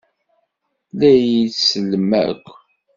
La 0.97 1.09
iyi-tsellem 1.21 2.09
akk? 2.25 2.45